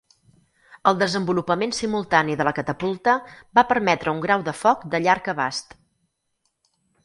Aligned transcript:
El 0.91 0.95
desenvolupament 1.01 1.73
simultani 1.81 2.39
de 2.41 2.47
la 2.49 2.55
catapulta 2.61 3.15
va 3.61 3.67
permetre 3.75 4.17
un 4.17 4.25
grau 4.27 4.49
de 4.51 4.57
foc 4.65 4.89
de 4.95 5.05
llarg 5.07 5.33
abast. 5.39 5.81